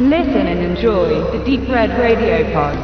Listen 0.00 0.46
and 0.46 0.60
enjoy 0.60 1.08
the 1.32 1.44
Deep 1.44 1.68
Red 1.68 1.90
Radio 1.98 2.44
Pod. 2.52 2.78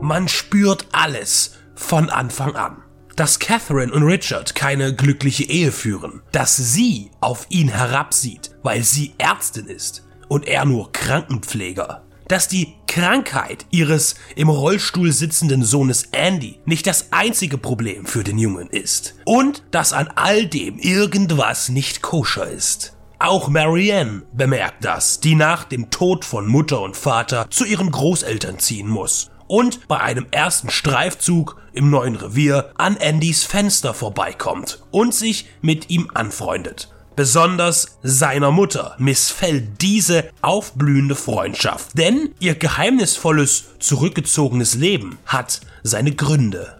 Man 0.00 0.26
spürt 0.26 0.86
alles 0.90 1.58
von 1.74 2.08
Anfang 2.08 2.56
an. 2.56 2.82
Dass 3.14 3.38
Catherine 3.38 3.92
und 3.92 4.04
Richard 4.04 4.54
keine 4.54 4.94
glückliche 4.94 5.44
Ehe 5.44 5.70
führen, 5.70 6.22
dass 6.32 6.56
sie 6.56 7.10
auf 7.20 7.44
ihn 7.50 7.68
herabsieht, 7.68 8.52
weil 8.62 8.84
sie 8.84 9.12
Ärztin 9.18 9.66
ist 9.66 10.08
und 10.28 10.48
er 10.48 10.64
nur 10.64 10.92
Krankenpfleger, 10.92 12.06
dass 12.26 12.48
die 12.48 12.74
Krankheit 12.92 13.64
ihres 13.70 14.16
im 14.36 14.50
Rollstuhl 14.50 15.12
sitzenden 15.12 15.64
Sohnes 15.64 16.08
Andy 16.12 16.58
nicht 16.66 16.86
das 16.86 17.10
einzige 17.10 17.56
Problem 17.56 18.04
für 18.04 18.22
den 18.22 18.36
Jungen 18.36 18.68
ist 18.68 19.14
und 19.24 19.62
dass 19.70 19.94
an 19.94 20.10
all 20.14 20.44
dem 20.44 20.78
irgendwas 20.78 21.70
nicht 21.70 22.02
koscher 22.02 22.46
ist. 22.46 22.94
Auch 23.18 23.48
Marianne 23.48 24.24
bemerkt 24.34 24.84
das, 24.84 25.20
die 25.20 25.34
nach 25.34 25.64
dem 25.64 25.88
Tod 25.88 26.26
von 26.26 26.46
Mutter 26.46 26.82
und 26.82 26.94
Vater 26.94 27.46
zu 27.48 27.64
ihren 27.64 27.90
Großeltern 27.90 28.58
ziehen 28.58 28.88
muss 28.88 29.30
und 29.46 29.88
bei 29.88 29.98
einem 29.98 30.26
ersten 30.30 30.68
Streifzug 30.68 31.56
im 31.72 31.88
neuen 31.88 32.16
Revier 32.16 32.72
an 32.76 32.98
Andys 32.98 33.44
Fenster 33.44 33.94
vorbeikommt 33.94 34.82
und 34.90 35.14
sich 35.14 35.48
mit 35.62 35.88
ihm 35.88 36.10
anfreundet. 36.12 36.92
Besonders 37.14 37.98
seiner 38.02 38.50
Mutter 38.50 38.96
missfällt 38.98 39.82
diese 39.82 40.30
aufblühende 40.40 41.14
Freundschaft, 41.14 41.98
denn 41.98 42.30
ihr 42.40 42.54
geheimnisvolles, 42.54 43.64
zurückgezogenes 43.78 44.74
Leben 44.76 45.18
hat 45.26 45.60
seine 45.82 46.14
Gründe. 46.14 46.78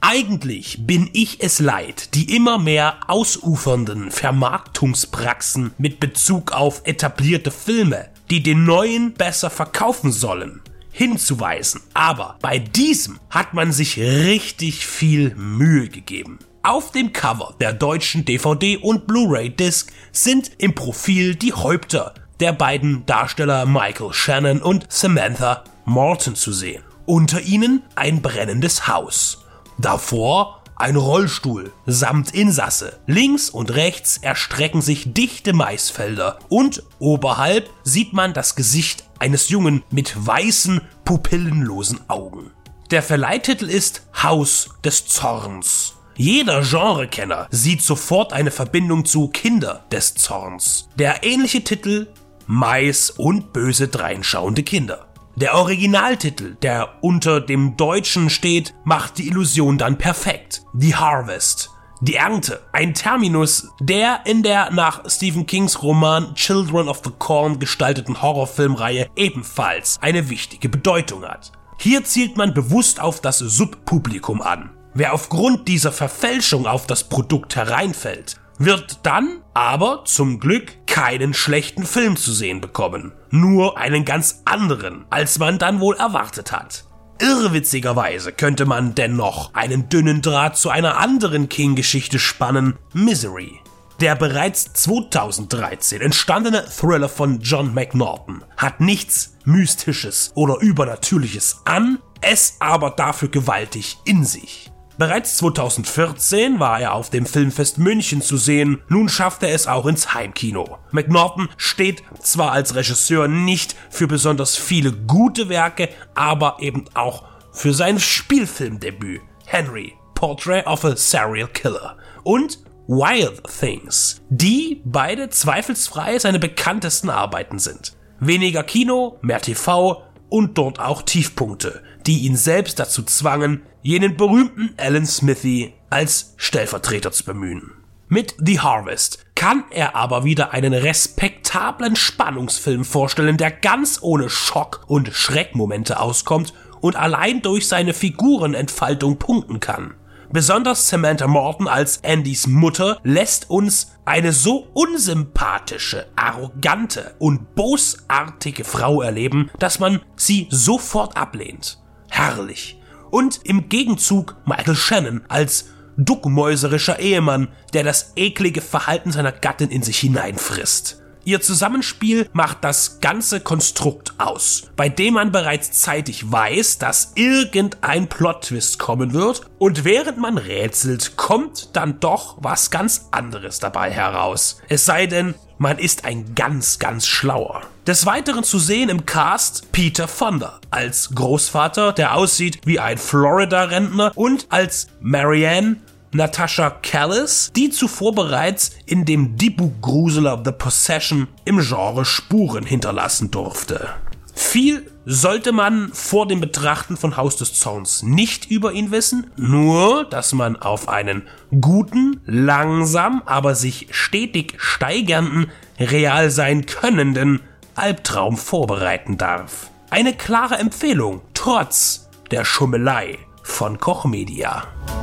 Eigentlich 0.00 0.86
bin 0.86 1.10
ich 1.12 1.42
es 1.42 1.58
leid, 1.58 2.14
die 2.14 2.36
immer 2.36 2.58
mehr 2.58 2.98
ausufernden 3.08 4.12
Vermarktungspraxen 4.12 5.72
mit 5.78 5.98
Bezug 5.98 6.52
auf 6.52 6.82
etablierte 6.84 7.50
Filme, 7.50 8.08
die 8.30 8.44
den 8.44 8.64
neuen 8.64 9.14
besser 9.14 9.50
verkaufen 9.50 10.12
sollen, 10.12 10.60
hinzuweisen. 10.92 11.80
Aber 11.92 12.38
bei 12.40 12.60
diesem 12.60 13.18
hat 13.30 13.52
man 13.52 13.72
sich 13.72 13.98
richtig 13.98 14.86
viel 14.86 15.34
Mühe 15.34 15.88
gegeben. 15.88 16.38
Auf 16.66 16.90
dem 16.90 17.12
Cover 17.12 17.54
der 17.60 17.72
deutschen 17.72 18.24
DVD 18.24 18.76
und 18.78 19.06
Blu-ray-Disc 19.06 19.92
sind 20.10 20.50
im 20.58 20.74
Profil 20.74 21.36
die 21.36 21.52
Häupter 21.52 22.12
der 22.40 22.52
beiden 22.52 23.06
Darsteller 23.06 23.66
Michael 23.66 24.12
Shannon 24.12 24.60
und 24.60 24.84
Samantha 24.88 25.62
Morton 25.84 26.34
zu 26.34 26.52
sehen. 26.52 26.82
Unter 27.04 27.40
ihnen 27.40 27.84
ein 27.94 28.20
brennendes 28.20 28.88
Haus. 28.88 29.44
Davor 29.78 30.64
ein 30.74 30.96
Rollstuhl 30.96 31.72
samt 31.86 32.34
Insasse. 32.34 32.98
Links 33.06 33.48
und 33.48 33.72
rechts 33.76 34.16
erstrecken 34.16 34.82
sich 34.82 35.14
dichte 35.14 35.52
Maisfelder 35.52 36.40
und 36.48 36.82
oberhalb 36.98 37.70
sieht 37.84 38.12
man 38.12 38.32
das 38.32 38.56
Gesicht 38.56 39.04
eines 39.20 39.50
Jungen 39.50 39.84
mit 39.92 40.14
weißen, 40.26 40.80
pupillenlosen 41.04 42.00
Augen. 42.08 42.50
Der 42.90 43.04
Verleihtitel 43.04 43.66
ist 43.70 44.02
Haus 44.20 44.70
des 44.82 45.06
Zorns. 45.06 45.95
Jeder 46.18 46.62
Genrekenner 46.62 47.46
sieht 47.50 47.82
sofort 47.82 48.32
eine 48.32 48.50
Verbindung 48.50 49.04
zu 49.04 49.28
Kinder 49.28 49.84
des 49.92 50.14
Zorns. 50.14 50.88
Der 50.96 51.24
ähnliche 51.24 51.62
Titel 51.62 52.08
Mais 52.46 53.10
und 53.10 53.52
böse 53.52 53.88
dreinschauende 53.88 54.62
Kinder. 54.62 55.08
Der 55.34 55.54
Originaltitel, 55.56 56.54
der 56.62 56.94
unter 57.02 57.42
dem 57.42 57.76
Deutschen 57.76 58.30
steht, 58.30 58.74
macht 58.84 59.18
die 59.18 59.28
Illusion 59.28 59.76
dann 59.76 59.98
perfekt. 59.98 60.62
The 60.72 60.94
Harvest. 60.94 61.70
Die 62.00 62.14
Ernte, 62.14 62.62
ein 62.72 62.94
Terminus, 62.94 63.68
der 63.80 64.20
in 64.24 64.42
der 64.42 64.70
nach 64.70 65.02
Stephen 65.10 65.44
Kings 65.44 65.82
Roman 65.82 66.34
Children 66.34 66.88
of 66.88 67.02
the 67.04 67.12
Corn 67.18 67.58
gestalteten 67.58 68.22
Horrorfilmreihe 68.22 69.10
ebenfalls 69.16 69.98
eine 70.00 70.30
wichtige 70.30 70.70
Bedeutung 70.70 71.24
hat. 71.24 71.52
Hier 71.78 72.04
zielt 72.04 72.38
man 72.38 72.54
bewusst 72.54 73.00
auf 73.00 73.20
das 73.20 73.38
Subpublikum 73.38 74.40
an. 74.40 74.75
Wer 74.98 75.12
aufgrund 75.12 75.68
dieser 75.68 75.92
Verfälschung 75.92 76.66
auf 76.66 76.86
das 76.86 77.04
Produkt 77.04 77.54
hereinfällt, 77.54 78.36
wird 78.56 79.00
dann 79.02 79.42
aber 79.52 80.06
zum 80.06 80.40
Glück 80.40 80.86
keinen 80.86 81.34
schlechten 81.34 81.84
Film 81.84 82.16
zu 82.16 82.32
sehen 82.32 82.62
bekommen. 82.62 83.12
Nur 83.30 83.76
einen 83.76 84.06
ganz 84.06 84.40
anderen, 84.46 85.04
als 85.10 85.38
man 85.38 85.58
dann 85.58 85.80
wohl 85.80 85.96
erwartet 85.96 86.50
hat. 86.50 86.84
Irrwitzigerweise 87.20 88.32
könnte 88.32 88.64
man 88.64 88.94
dennoch 88.94 89.52
einen 89.52 89.90
dünnen 89.90 90.22
Draht 90.22 90.56
zu 90.56 90.70
einer 90.70 90.96
anderen 90.96 91.50
King-Geschichte 91.50 92.18
spannen, 92.18 92.78
Misery. 92.94 93.60
Der 94.00 94.14
bereits 94.14 94.72
2013 94.72 96.00
entstandene 96.00 96.64
Thriller 96.70 97.10
von 97.10 97.40
John 97.40 97.74
McNaughton 97.74 98.42
hat 98.56 98.80
nichts 98.80 99.36
Mystisches 99.44 100.32
oder 100.34 100.58
Übernatürliches 100.60 101.60
an, 101.66 101.98
es 102.22 102.56
aber 102.60 102.92
dafür 102.92 103.28
gewaltig 103.28 103.98
in 104.06 104.24
sich. 104.24 104.70
Bereits 104.98 105.36
2014 105.36 106.58
war 106.58 106.80
er 106.80 106.94
auf 106.94 107.10
dem 107.10 107.26
Filmfest 107.26 107.76
München 107.76 108.22
zu 108.22 108.38
sehen, 108.38 108.80
nun 108.88 109.10
schafft 109.10 109.42
er 109.42 109.52
es 109.52 109.66
auch 109.66 109.84
ins 109.84 110.14
Heimkino. 110.14 110.78
McNaughton 110.90 111.50
steht 111.58 112.02
zwar 112.22 112.52
als 112.52 112.74
Regisseur 112.74 113.28
nicht 113.28 113.76
für 113.90 114.06
besonders 114.06 114.56
viele 114.56 114.92
gute 114.92 115.50
Werke, 115.50 115.90
aber 116.14 116.56
eben 116.60 116.86
auch 116.94 117.24
für 117.52 117.74
sein 117.74 118.00
Spielfilmdebüt 118.00 119.20
Henry, 119.44 119.92
Portrait 120.14 120.66
of 120.66 120.82
a 120.86 120.96
Serial 120.96 121.48
Killer 121.48 121.98
und 122.22 122.60
Wild 122.88 123.42
Things, 123.60 124.22
die 124.30 124.80
beide 124.86 125.28
zweifelsfrei 125.28 126.18
seine 126.18 126.38
bekanntesten 126.38 127.10
Arbeiten 127.10 127.58
sind. 127.58 127.94
Weniger 128.18 128.62
Kino, 128.62 129.18
mehr 129.20 129.42
TV 129.42 130.04
und 130.30 130.56
dort 130.56 130.80
auch 130.80 131.02
Tiefpunkte, 131.02 131.82
die 132.06 132.20
ihn 132.20 132.36
selbst 132.36 132.78
dazu 132.78 133.02
zwangen, 133.02 133.62
jenen 133.82 134.16
berühmten 134.16 134.74
Alan 134.76 135.06
Smithy 135.06 135.74
als 135.90 136.34
Stellvertreter 136.36 137.12
zu 137.12 137.24
bemühen. 137.24 137.72
Mit 138.08 138.36
The 138.38 138.60
Harvest 138.60 139.24
kann 139.34 139.64
er 139.70 139.96
aber 139.96 140.24
wieder 140.24 140.52
einen 140.52 140.72
respektablen 140.72 141.96
Spannungsfilm 141.96 142.84
vorstellen, 142.84 143.36
der 143.36 143.50
ganz 143.50 143.98
ohne 144.00 144.30
Schock 144.30 144.84
und 144.86 145.12
Schreckmomente 145.12 145.98
auskommt 145.98 146.54
und 146.80 146.94
allein 146.94 147.42
durch 147.42 147.66
seine 147.66 147.94
Figurenentfaltung 147.94 149.18
punkten 149.18 149.58
kann. 149.58 149.94
Besonders 150.30 150.88
Samantha 150.88 151.26
Morton 151.26 151.68
als 151.68 152.02
Andys 152.04 152.46
Mutter 152.46 153.00
lässt 153.02 153.50
uns 153.50 153.92
eine 154.04 154.32
so 154.32 154.68
unsympathische, 154.72 156.06
arrogante 156.16 157.14
und 157.18 157.54
bosartige 157.54 158.64
Frau 158.64 159.02
erleben, 159.02 159.50
dass 159.58 159.78
man 159.78 160.00
sie 160.16 160.48
sofort 160.50 161.16
ablehnt. 161.16 161.78
Herrlich 162.08 162.80
und 163.10 163.40
im 163.44 163.68
Gegenzug 163.68 164.36
Michael 164.44 164.76
Shannon 164.76 165.22
als 165.28 165.66
duckmäuserischer 165.96 166.98
Ehemann, 166.98 167.48
der 167.72 167.84
das 167.84 168.12
eklige 168.16 168.60
Verhalten 168.60 169.12
seiner 169.12 169.32
Gattin 169.32 169.70
in 169.70 169.82
sich 169.82 169.98
hineinfrisst. 169.98 171.02
Ihr 171.24 171.40
Zusammenspiel 171.40 172.28
macht 172.32 172.62
das 172.62 173.00
ganze 173.00 173.40
Konstrukt 173.40 174.14
aus, 174.18 174.70
bei 174.76 174.88
dem 174.88 175.14
man 175.14 175.32
bereits 175.32 175.72
zeitig 175.72 176.30
weiß, 176.30 176.78
dass 176.78 177.12
irgendein 177.16 178.08
Plot-Twist 178.08 178.78
kommen 178.78 179.12
wird 179.12 179.40
und 179.58 179.84
während 179.84 180.18
man 180.18 180.38
rätselt, 180.38 181.16
kommt 181.16 181.74
dann 181.74 181.98
doch 181.98 182.36
was 182.40 182.70
ganz 182.70 183.08
anderes 183.10 183.58
dabei 183.58 183.90
heraus. 183.90 184.60
Es 184.68 184.84
sei 184.84 185.08
denn, 185.08 185.34
man 185.58 185.80
ist 185.80 186.04
ein 186.04 186.36
ganz, 186.36 186.78
ganz 186.78 187.08
schlauer. 187.08 187.62
Des 187.86 188.04
Weiteren 188.04 188.42
zu 188.42 188.58
sehen 188.58 188.88
im 188.88 189.06
Cast 189.06 189.70
Peter 189.70 190.08
Fonda 190.08 190.58
als 190.70 191.10
Großvater, 191.14 191.92
der 191.92 192.16
aussieht 192.16 192.58
wie 192.64 192.80
ein 192.80 192.98
Florida-Rentner 192.98 194.10
und 194.16 194.46
als 194.48 194.88
Marianne 195.00 195.76
Natasha 196.10 196.70
Callis, 196.70 197.52
die 197.54 197.70
zuvor 197.70 198.12
bereits 198.12 198.72
in 198.86 199.04
dem 199.04 199.36
Dibu-Gruseler 199.36 200.42
The 200.44 200.50
Possession 200.50 201.28
im 201.44 201.60
Genre 201.60 202.04
Spuren 202.04 202.64
hinterlassen 202.64 203.30
durfte. 203.30 203.90
Viel 204.34 204.90
sollte 205.04 205.52
man 205.52 205.92
vor 205.92 206.26
dem 206.26 206.40
Betrachten 206.40 206.96
von 206.96 207.16
Haus 207.16 207.36
des 207.36 207.54
Zorns 207.54 208.02
nicht 208.02 208.50
über 208.50 208.72
ihn 208.72 208.90
wissen, 208.90 209.30
nur 209.36 210.04
dass 210.04 210.32
man 210.32 210.56
auf 210.56 210.88
einen 210.88 211.22
guten, 211.60 212.20
langsam, 212.26 213.22
aber 213.26 213.54
sich 213.54 213.86
stetig 213.92 214.54
steigernden, 214.58 215.52
real 215.78 216.32
sein 216.32 216.66
könnenden 216.66 217.40
Albtraum 217.76 218.36
vorbereiten 218.36 219.18
darf. 219.18 219.70
Eine 219.90 220.14
klare 220.14 220.56
Empfehlung, 220.56 221.20
trotz 221.34 222.08
der 222.30 222.44
Schummelei 222.44 223.18
von 223.42 223.78
Kochmedia. 223.78 224.64
Media. 224.74 224.95